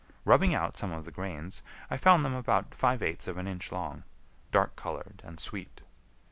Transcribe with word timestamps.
Rubbing 0.25 0.55
out 0.55 0.77
some 0.77 0.91
of 0.91 1.05
the 1.05 1.11
grains, 1.11 1.61
I 1.91 1.95
found 1.95 2.25
them 2.25 2.33
about 2.33 2.73
five 2.73 3.03
eighths 3.03 3.27
of 3.27 3.37
an 3.37 3.45
inch 3.47 3.71
long, 3.71 4.01
dark 4.51 4.75
colored, 4.75 5.21
and 5.23 5.39
sweet. 5.39 5.81